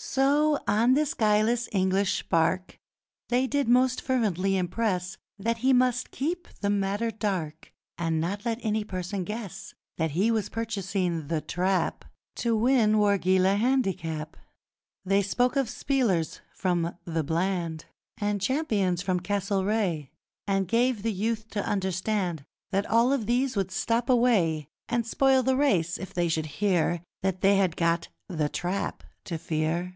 So, 0.00 0.60
on 0.68 0.94
this 0.94 1.12
guileless 1.12 1.68
English 1.72 2.20
spark 2.20 2.78
They 3.30 3.48
did 3.48 3.68
most 3.68 4.00
fervently 4.00 4.56
impress 4.56 5.16
That 5.40 5.58
he 5.58 5.72
must 5.72 6.12
keep 6.12 6.46
the 6.60 6.70
matter 6.70 7.10
dark, 7.10 7.72
And 7.98 8.20
not 8.20 8.44
let 8.44 8.60
any 8.62 8.84
person 8.84 9.24
guess 9.24 9.74
That 9.96 10.12
he 10.12 10.30
was 10.30 10.50
purchasing 10.50 11.26
The 11.26 11.40
Trap 11.40 12.04
To 12.36 12.56
win 12.56 12.94
Wargeilah 12.98 13.56
Handicap. 13.56 14.36
They 15.04 15.20
spoke 15.20 15.56
of 15.56 15.68
'spielers 15.68 16.42
from 16.54 16.94
The 17.04 17.24
Bland', 17.24 17.86
And 18.18 18.40
'champions 18.40 19.02
from 19.02 19.16
the 19.16 19.24
Castlereagh', 19.24 20.10
And 20.46 20.68
gave 20.68 21.02
the 21.02 21.12
youth 21.12 21.48
to 21.50 21.66
understand 21.68 22.44
That 22.70 22.86
all 22.86 23.12
of 23.12 23.26
these 23.26 23.56
would 23.56 23.72
stop 23.72 24.08
away, 24.08 24.68
And 24.88 25.04
spoil 25.04 25.42
the 25.42 25.56
race, 25.56 25.98
if 25.98 26.14
they 26.14 26.28
should 26.28 26.46
hear 26.62 27.02
That 27.22 27.40
they 27.40 27.56
had 27.56 27.74
got 27.76 28.06
The 28.28 28.48
Trap 28.48 29.02
to 29.24 29.36
fear. 29.36 29.94